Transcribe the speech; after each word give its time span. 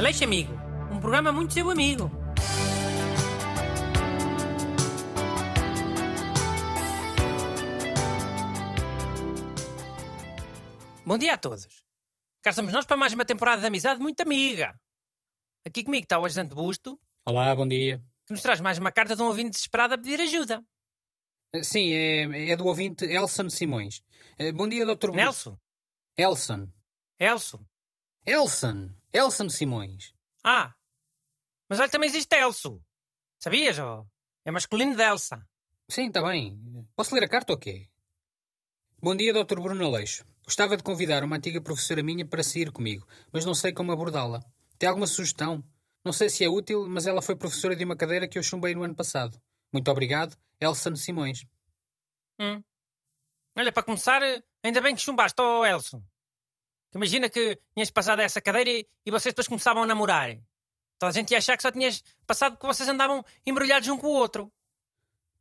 Aleixo 0.00 0.24
Amigo, 0.24 0.50
um 0.90 0.98
programa 0.98 1.30
muito 1.30 1.52
seu 1.52 1.68
amigo. 1.68 2.10
Bom 11.04 11.18
dia 11.18 11.34
a 11.34 11.36
todos. 11.36 11.66
Cá 12.42 12.48
estamos 12.48 12.72
nós 12.72 12.86
para 12.86 12.96
mais 12.96 13.12
uma 13.12 13.26
temporada 13.26 13.60
de 13.60 13.66
amizade 13.66 14.00
muito 14.00 14.22
amiga. 14.22 14.74
Aqui 15.66 15.84
comigo 15.84 16.04
está 16.04 16.18
o 16.18 16.24
ajudante 16.24 16.54
Busto, 16.54 16.98
Olá, 17.26 17.54
bom 17.54 17.68
dia. 17.68 18.02
que 18.26 18.32
nos 18.32 18.40
traz 18.40 18.58
mais 18.58 18.78
uma 18.78 18.90
carta 18.90 19.14
de 19.14 19.20
um 19.20 19.26
ouvinte 19.26 19.50
desesperado 19.50 19.92
a 19.92 19.98
pedir 19.98 20.18
ajuda. 20.18 20.64
Eh, 21.52 21.62
Sim, 21.62 21.92
é, 21.92 22.52
é 22.52 22.56
do 22.56 22.64
ouvinte 22.64 23.04
Elson 23.04 23.50
Simões. 23.50 24.02
Eh, 24.38 24.50
Bom 24.50 24.66
dia, 24.66 24.86
Dr. 24.86 25.08
Busto. 25.08 25.12
Nelson? 25.12 25.58
Elson. 26.16 26.68
Elson? 27.18 27.66
Elson. 28.24 28.99
Elson 29.12 29.48
Simões. 29.48 30.14
Ah, 30.44 30.72
mas 31.68 31.78
olha, 31.80 31.88
também 31.88 32.08
existe 32.08 32.34
Elso. 32.34 32.80
Sabias, 33.38 33.78
ó? 33.78 34.04
É 34.44 34.50
masculino 34.50 34.96
de 34.96 35.02
Elsa. 35.02 35.46
Sim, 35.88 36.08
está 36.08 36.22
bem. 36.22 36.58
Posso 36.96 37.14
ler 37.14 37.24
a 37.24 37.28
carta 37.28 37.52
ou 37.52 37.58
quê? 37.58 37.88
Bom 39.00 39.16
dia, 39.16 39.32
Dr. 39.32 39.60
Bruno 39.60 39.86
Aleixo. 39.86 40.24
Gostava 40.44 40.76
de 40.76 40.82
convidar 40.82 41.24
uma 41.24 41.36
antiga 41.36 41.60
professora 41.60 42.02
minha 42.02 42.26
para 42.26 42.42
sair 42.42 42.70
comigo, 42.70 43.06
mas 43.32 43.44
não 43.44 43.54
sei 43.54 43.72
como 43.72 43.92
abordá-la. 43.92 44.44
Tem 44.78 44.88
alguma 44.88 45.06
sugestão? 45.06 45.64
Não 46.04 46.12
sei 46.12 46.28
se 46.28 46.44
é 46.44 46.48
útil, 46.48 46.88
mas 46.88 47.06
ela 47.06 47.22
foi 47.22 47.36
professora 47.36 47.76
de 47.76 47.84
uma 47.84 47.96
cadeira 47.96 48.28
que 48.28 48.38
eu 48.38 48.42
chumbei 48.42 48.74
no 48.74 48.82
ano 48.82 48.94
passado. 48.94 49.40
Muito 49.72 49.90
obrigado, 49.90 50.36
Elson 50.60 50.96
Simões. 50.96 51.44
Hum. 52.38 52.62
Olha, 53.56 53.72
para 53.72 53.82
começar, 53.82 54.22
ainda 54.62 54.80
bem 54.80 54.94
que 54.94 55.02
chumbaste, 55.02 55.40
ó 55.40 55.64
Elson. 55.64 56.02
Imagina 56.94 57.28
que 57.30 57.58
tinhas 57.74 57.90
passado 57.90 58.20
essa 58.20 58.40
cadeira 58.40 58.70
e, 58.70 58.86
e 59.06 59.10
vocês 59.10 59.32
depois 59.32 59.46
começavam 59.48 59.82
a 59.82 59.86
namorar. 59.86 60.36
Toda 60.98 61.10
a 61.10 61.12
gente 61.12 61.30
ia 61.30 61.38
achar 61.38 61.56
que 61.56 61.62
só 61.62 61.70
tinhas 61.70 62.02
passado 62.26 62.56
que 62.58 62.66
vocês 62.66 62.88
andavam 62.88 63.24
embrulhados 63.46 63.88
um 63.88 63.96
com 63.96 64.08
o 64.08 64.10
outro. 64.10 64.52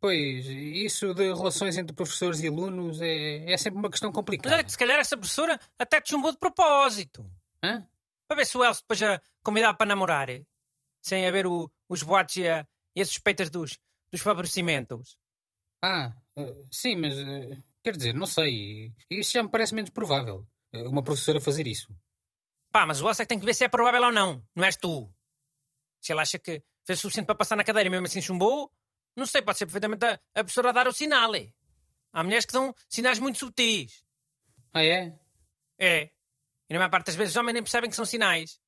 Pois, 0.02 0.46
isso 0.46 1.14
de 1.14 1.34
relações 1.34 1.78
entre 1.78 1.94
professores 1.94 2.40
e 2.40 2.48
alunos 2.48 3.02
é, 3.02 3.52
é 3.52 3.58
sempre 3.58 3.80
uma 3.80 3.90
questão 3.90 4.10
Mas 4.10 4.16
complicada. 4.16 4.56
olha 4.56 4.64
que 4.64 4.72
se 4.72 4.78
calhar 4.78 4.98
essa 4.98 5.18
professora 5.18 5.60
até 5.78 6.00
te 6.00 6.12
chumbou 6.12 6.32
de 6.32 6.38
propósito. 6.38 7.30
Hã? 7.62 7.86
Para 8.28 8.38
ver 8.38 8.46
se 8.46 8.58
o 8.58 8.64
Elson 8.64 8.82
depois 8.82 9.04
a 9.04 9.22
convidava 9.44 9.76
para 9.78 9.88
namorar. 9.88 10.28
Sem 11.02 11.28
haver 11.28 11.46
o- 11.48 11.70
os 11.90 12.02
boatos 12.04 12.38
e, 12.38 12.48
a- 12.48 12.66
e 12.96 13.02
as 13.02 13.10
suspeitas 13.10 13.50
dos, 13.50 13.78
dos 14.12 14.22
favorecimentos. 14.22 15.18
Ah, 15.84 16.14
eh, 16.38 16.56
sim, 16.72 16.96
mas 16.96 17.18
eh, 17.18 17.58
quer 17.84 17.98
dizer, 17.98 18.14
não 18.14 18.26
sei. 18.28 18.94
Isso 19.10 19.34
já 19.34 19.44
me 19.44 19.50
parece 19.50 19.74
menos 19.76 19.90
provável. 19.90 20.48
Eh, 20.74 20.88
Uma 20.88 21.04
professora 21.04 21.40
fazer 21.40 21.68
isso. 21.68 21.96
Pá, 22.72 22.86
mas 22.86 23.02
o 23.02 23.08
Elsa 23.08 23.24
é 23.24 23.26
que 23.26 23.30
tem 23.30 23.40
que 23.40 23.46
ver 23.46 23.54
se 23.54 23.64
é 23.64 23.68
provável 23.68 24.04
ou 24.04 24.12
não. 24.12 24.44
Não 24.56 24.64
és 24.64 24.76
tu. 24.76 25.12
Se 26.00 26.14
ele 26.14 26.22
acha 26.22 26.38
que 26.38 26.64
fez 26.86 27.00
o 27.00 27.02
suficiente 27.02 27.26
para 27.26 27.36
passar 27.36 27.56
na 27.56 27.64
cadeira 27.64 27.88
e 27.88 27.90
mesmo 27.90 28.06
assim 28.06 28.22
chumbou, 28.22 28.72
não 29.16 29.26
sei, 29.26 29.42
pode 29.42 29.58
ser 29.58 29.66
perfeitamente 29.66 30.06
a, 30.06 30.14
a 30.14 30.44
professora 30.44 30.70
a 30.70 30.72
dar 30.72 30.88
o 30.88 30.94
sinal. 30.94 31.34
É. 31.36 31.52
Há 32.14 32.24
mulheres 32.24 32.46
que 32.46 32.54
dão 32.54 32.74
sinais 32.88 33.20
muito 33.20 33.40
subtis. 33.40 34.04
Ah, 34.74 34.84
é? 34.84 35.18
É. 35.78 36.12
E 36.70 36.74
na 36.74 36.80
maior 36.80 36.90
parte 36.90 37.08
das 37.08 37.16
vezes 37.16 37.34
os 37.34 37.38
homens 37.38 37.54
nem 37.54 37.64
percebem 37.64 37.90
que 37.90 37.96
são 37.96 38.06
sinais. 38.06 38.60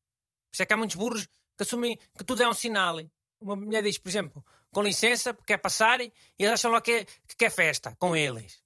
Por 0.50 0.56
isso 0.56 0.64
é 0.64 0.66
que 0.66 0.74
há 0.74 0.78
muitos 0.78 0.96
burros 0.96 1.28
que 1.58 1.64
assumem 1.64 1.98
que 2.18 2.24
tudo 2.24 2.44
é 2.44 2.48
um 2.48 2.54
sinal. 2.54 2.98
Uma 3.40 3.56
mulher 3.56 3.84
diz, 3.84 3.98
por 3.98 4.10
exemplo, 4.10 4.44
com 4.72 4.82
licença, 4.82 5.34
porque 5.34 5.54
quer 5.54 5.60
passar, 5.60 6.02
e 6.02 6.12
eles 6.40 6.54
acham 6.54 6.72
logo 6.72 6.84
que 6.84 6.92
é, 6.92 7.06
que 7.06 7.36
quer 7.38 7.52
festa 7.52 7.96
com 7.98 8.16
eles. 8.16 8.64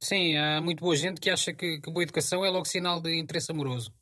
Sim, 0.00 0.36
há 0.36 0.60
muito 0.60 0.80
boa 0.80 0.96
gente 0.96 1.20
que 1.20 1.30
acha 1.30 1.52
que, 1.52 1.80
que 1.80 1.90
boa 1.90 2.02
educação 2.02 2.44
é 2.44 2.50
logo 2.50 2.64
sinal 2.66 3.00
de 3.00 3.18
interesse 3.18 3.50
amoroso. 3.50 3.92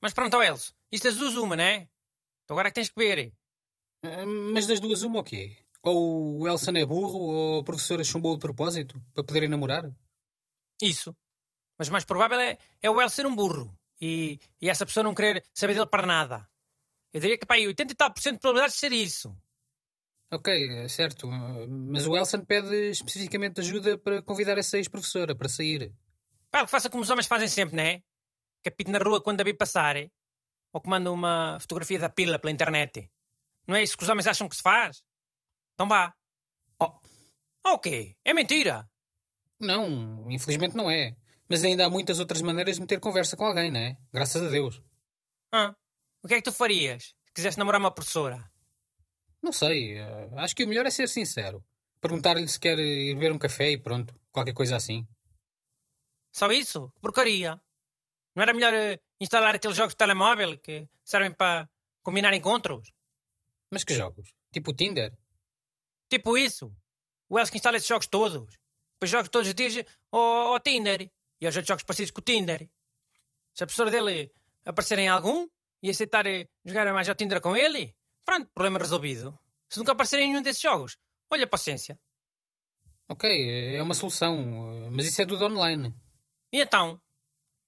Mas 0.00 0.12
pronto, 0.12 0.42
Elso, 0.42 0.74
isto 0.90 1.04
das 1.04 1.16
duas 1.16 1.34
uma, 1.36 1.56
né? 1.56 1.88
Então 2.44 2.54
agora 2.54 2.68
é 2.68 2.70
que 2.70 2.76
tens 2.76 2.90
que 2.90 2.98
ver. 2.98 3.32
Eh, 4.02 4.24
Mas 4.24 4.66
das 4.66 4.80
duas, 4.80 5.02
uma 5.02 5.20
o 5.20 5.24
quê? 5.24 5.56
Ou 5.82 6.40
o 6.40 6.48
Elson 6.48 6.72
é 6.72 6.84
burro, 6.84 7.18
ou 7.18 7.60
a 7.60 7.64
professora 7.64 8.02
chumbou 8.04 8.34
de 8.34 8.40
propósito 8.40 9.00
para 9.14 9.24
poderem 9.24 9.48
namorar? 9.48 9.90
Isso. 10.80 11.14
Mas 11.78 11.88
o 11.88 11.92
mais 11.92 12.04
provável 12.04 12.38
é, 12.40 12.58
é 12.82 12.90
o 12.90 13.00
El 13.00 13.08
ser 13.08 13.26
um 13.26 13.34
burro. 13.34 13.76
E, 14.00 14.38
e 14.60 14.68
essa 14.68 14.84
pessoa 14.86 15.04
não 15.04 15.14
querer 15.14 15.44
saber 15.54 15.74
dele 15.74 15.86
para 15.86 16.06
nada. 16.06 16.48
Eu 17.12 17.20
diria 17.20 17.38
que 17.38 17.46
pá, 17.46 17.54
aí 17.54 17.66
80 17.66 17.92
e 17.92 17.96
tal 17.96 18.12
por 18.12 18.20
cento 18.20 18.34
de 18.34 18.40
probabilidades 18.40 18.74
de 18.74 18.80
ser 18.80 18.92
isso. 18.92 19.36
Ok, 20.30 20.48
é 20.52 20.88
certo. 20.88 21.28
Mas 21.28 22.06
o 22.06 22.16
Elson 22.16 22.44
pede 22.44 22.90
especificamente 22.90 23.60
ajuda 23.60 23.96
para 23.96 24.22
convidar 24.22 24.58
essa 24.58 24.76
ex-professora 24.76 25.34
para 25.36 25.48
sair. 25.48 25.94
Pá, 26.50 26.64
que 26.64 26.70
faça 26.70 26.90
como 26.90 27.02
os 27.02 27.10
homens 27.10 27.26
fazem 27.26 27.48
sempre, 27.48 27.76
né? 27.76 28.02
Que 28.62 28.68
apite 28.68 28.90
na 28.90 28.98
rua 28.98 29.22
quando 29.22 29.40
a 29.40 29.44
vi 29.44 29.54
passar. 29.54 29.96
eh? 29.96 30.10
Ou 30.72 30.80
que 30.80 30.88
manda 30.88 31.12
uma 31.12 31.58
fotografia 31.60 31.98
da 31.98 32.08
pila 32.08 32.38
pela 32.38 32.50
internet. 32.52 33.10
Não 33.66 33.76
é 33.76 33.82
isso 33.82 33.96
que 33.96 34.02
os 34.02 34.08
homens 34.08 34.26
acham 34.26 34.48
que 34.48 34.56
se 34.56 34.62
faz? 34.62 35.02
Então 35.74 35.88
vá. 35.88 36.12
Oh, 36.80 36.92
ok. 37.64 38.16
É 38.24 38.34
mentira. 38.34 38.88
Não, 39.60 40.30
infelizmente 40.30 40.76
não 40.76 40.90
é. 40.90 41.16
Mas 41.48 41.62
ainda 41.64 41.86
há 41.86 41.90
muitas 41.90 42.18
outras 42.18 42.42
maneiras 42.42 42.74
de 42.76 42.80
meter 42.80 42.98
conversa 42.98 43.36
com 43.36 43.44
alguém, 43.44 43.70
não 43.70 43.80
é? 43.80 43.96
Graças 44.12 44.42
a 44.42 44.48
Deus. 44.48 44.82
Ah, 45.52 45.74
o 46.22 46.26
que 46.28 46.34
é 46.34 46.36
que 46.38 46.42
tu 46.42 46.52
farias 46.52 47.14
se 47.26 47.32
quisesse 47.32 47.58
namorar 47.58 47.80
uma 47.80 47.90
professora? 47.92 48.50
Não 49.46 49.52
sei, 49.52 49.96
eh, 49.96 50.28
acho 50.38 50.56
que 50.56 50.64
o 50.64 50.68
melhor 50.68 50.86
é 50.86 50.90
ser 50.90 51.08
sincero. 51.08 51.64
Perguntar-lhe 52.00 52.48
se 52.48 52.58
quer 52.58 52.76
ir 52.80 53.14
beber 53.14 53.30
um 53.30 53.38
café 53.38 53.70
e 53.70 53.78
pronto, 53.78 54.12
qualquer 54.32 54.52
coisa 54.52 54.74
assim. 54.74 55.06
Só 56.32 56.50
isso? 56.50 56.90
Que 56.96 57.00
porcaria. 57.00 57.62
Não 58.34 58.42
era 58.42 58.52
melhor 58.52 58.74
eh, 58.74 58.98
instalar 59.20 59.54
aqueles 59.54 59.76
jogos 59.76 59.92
de 59.92 59.98
telemóvel 59.98 60.58
que 60.58 60.88
servem 61.04 61.30
para 61.30 61.70
combinar 62.02 62.34
encontros? 62.34 62.92
Mas 63.70 63.84
que 63.84 63.94
jogos? 63.94 64.34
Tipo 64.50 64.72
o 64.72 64.74
Tinder? 64.74 65.16
Tipo 66.08 66.36
isso. 66.36 66.74
O 67.28 67.36
que 67.44 67.56
instala 67.56 67.76
esses 67.76 67.88
jogos 67.88 68.08
todos. 68.08 68.58
Depois 68.94 69.08
joga 69.08 69.28
todos 69.28 69.46
os 69.46 69.54
dias 69.54 69.86
ao, 70.10 70.54
ao 70.54 70.60
Tinder. 70.60 71.08
E 71.40 71.46
aos 71.46 71.54
outros 71.54 71.68
jogos 71.68 71.84
parecidos 71.84 72.10
com 72.10 72.20
o 72.20 72.24
Tinder. 72.24 72.68
Se 73.54 73.62
a 73.62 73.66
professora 73.66 73.92
dele 73.92 74.32
aparecer 74.64 74.98
em 74.98 75.08
algum 75.08 75.46
e 75.80 75.88
aceitar 75.88 76.26
eh, 76.26 76.48
jogar 76.64 76.92
mais 76.92 77.08
ao 77.08 77.14
Tinder 77.14 77.40
com 77.40 77.56
ele, 77.56 77.94
pronto, 78.26 78.50
problema 78.52 78.78
resolvido. 78.78 79.38
Se 79.70 79.78
nunca 79.78 79.92
aparecer 79.92 80.18
em 80.18 80.28
nenhum 80.28 80.42
desses 80.42 80.60
jogos, 80.60 80.98
olha 81.30 81.46
paciência. 81.46 81.98
Ok, 83.08 83.76
é 83.76 83.80
uma 83.80 83.94
solução, 83.94 84.36
eh, 84.72 84.90
mas 84.90 85.06
isso 85.06 85.22
é 85.22 85.26
tudo 85.26 85.46
online. 85.46 85.94
E 86.52 86.60
então? 86.60 87.00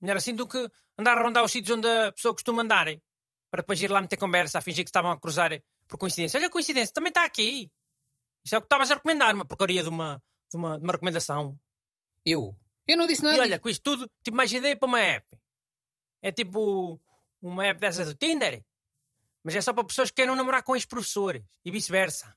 Melhor 0.01 0.17
assim 0.17 0.35
do 0.35 0.47
que 0.47 0.71
andar 0.99 1.17
a 1.17 1.23
rondar 1.23 1.45
os 1.45 1.53
sítios 1.53 1.77
onde 1.77 1.89
a 1.89 2.13
pessoa 2.13 2.35
costuma 2.35 2.63
andar. 2.63 2.87
Para 3.51 3.63
depois 3.63 3.81
ir 3.81 3.91
lá 3.91 4.01
meter 4.01 4.17
conversa 4.17 4.59
a 4.59 4.61
fingir 4.61 4.85
que 4.85 4.91
estavam 4.91 5.11
a 5.11 5.19
cruzar 5.19 5.51
por 5.87 5.97
coincidência. 5.97 6.39
Olha 6.39 6.49
a 6.49 6.51
coincidência, 6.51 6.93
também 6.93 7.09
está 7.09 7.25
aqui. 7.25 7.71
Isso 8.45 8.55
é 8.55 8.59
o 8.59 8.61
que 8.61 8.67
estavas 8.67 8.91
a 8.91 8.95
recomendar, 8.95 9.35
uma 9.35 9.45
porcaria 9.45 9.83
de 9.83 9.89
uma, 9.89 10.23
de 10.51 10.57
uma, 10.57 10.79
de 10.79 10.85
uma 10.85 10.93
recomendação. 10.93 11.59
Eu? 12.25 12.55
Eu 12.87 12.97
não 12.97 13.07
disse 13.07 13.23
nada. 13.23 13.37
E 13.37 13.41
olha, 13.41 13.59
com 13.59 13.69
isto 13.69 13.83
tudo, 13.83 14.11
tipo 14.23 14.37
mais 14.37 14.53
ideia 14.53 14.77
para 14.77 14.89
uma 14.89 15.01
app. 15.01 15.39
É 16.21 16.33
tipo 16.33 17.01
uma 17.41 17.67
app 17.67 17.81
dessas 17.81 18.09
do 18.09 18.15
Tinder. 18.15 18.65
Mas 19.49 19.57
é 19.57 19.63
só 19.63 19.73
para 19.73 19.83
pessoas 19.83 20.11
que 20.11 20.17
queiram 20.17 20.37
namorar 20.37 20.63
com 20.63 20.77
ex-professores. 20.77 21.43
E 21.65 21.71
vice-versa. 21.71 22.37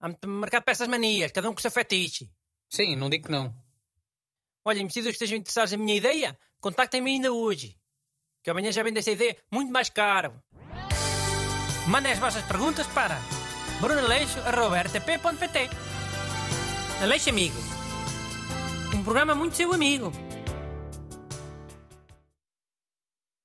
Há 0.00 0.08
muito 0.08 0.26
mercado 0.26 0.64
para 0.64 0.72
essas 0.72 0.88
manias, 0.88 1.30
cada 1.30 1.48
um 1.48 1.52
com 1.52 1.60
o 1.60 1.62
seu 1.62 1.70
fetiche. 1.70 2.28
Sim, 2.68 2.96
não 2.96 3.08
digo 3.08 3.26
que 3.26 3.30
não. 3.30 3.54
Olha, 4.64 4.80
investidores 4.80 5.16
que 5.16 5.22
estejam 5.22 5.38
interessados 5.38 5.70
na 5.70 5.78
minha 5.78 5.96
ideia, 5.96 6.36
contactem-me 6.60 7.12
ainda 7.12 7.32
hoje. 7.32 7.78
Que 8.42 8.50
amanhã 8.50 8.72
já 8.72 8.82
vendo 8.82 8.96
essa 8.96 9.12
ideia 9.12 9.36
muito 9.48 9.70
mais 9.70 9.88
caro. 9.88 10.42
Mandem 11.86 12.10
as 12.10 12.18
vossas 12.18 12.42
perguntas 12.46 12.88
para 12.88 13.16
brunaleixo.rtp.pt 13.80 15.70
Aleixo 17.00 17.30
Amigo. 17.30 17.54
Um 18.92 19.04
programa 19.04 19.36
muito 19.36 19.54
seu 19.54 19.72
amigo. 19.72 20.10